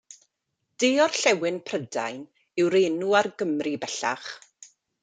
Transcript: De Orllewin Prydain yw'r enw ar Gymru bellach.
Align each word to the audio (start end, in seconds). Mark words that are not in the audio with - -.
De 0.83 0.89
Orllewin 1.05 1.59
Prydain 1.67 2.25
yw'r 2.65 2.81
enw 2.83 3.17
ar 3.21 3.33
Gymru 3.45 3.77
bellach. 3.87 4.29